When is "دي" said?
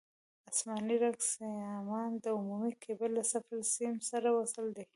4.75-4.85